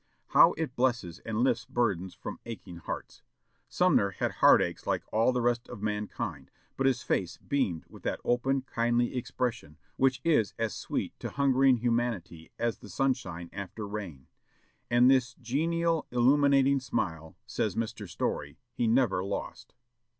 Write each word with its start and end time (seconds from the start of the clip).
How 0.29 0.53
it 0.53 0.75
blesses 0.75 1.19
and 1.27 1.43
lifts 1.43 1.63
burdens 1.65 2.15
from 2.15 2.39
aching 2.47 2.77
hearts! 2.77 3.21
Sumner 3.69 4.09
had 4.17 4.31
heart 4.37 4.59
aches 4.59 4.87
like 4.87 5.03
all 5.13 5.31
the 5.31 5.43
rest 5.43 5.69
of 5.69 5.83
mankind, 5.83 6.49
but 6.75 6.87
his 6.87 7.03
face 7.03 7.37
beamed 7.37 7.85
with 7.87 8.01
that 8.01 8.19
open, 8.23 8.63
kindly 8.63 9.15
expression 9.15 9.77
which 9.97 10.19
is 10.23 10.55
as 10.57 10.73
sweet 10.73 11.13
to 11.19 11.29
hungering 11.29 11.77
humanity 11.77 12.49
as 12.57 12.79
the 12.79 12.89
sunshine 12.89 13.51
after 13.53 13.87
rain. 13.87 14.25
And 14.89 15.07
this 15.07 15.35
"genial 15.35 16.07
illuminating 16.09 16.79
smile," 16.79 17.37
says 17.45 17.75
Mr. 17.75 18.09
Story, 18.09 18.57
"he 18.73 18.87
never 18.87 19.23
lost." 19.23 19.75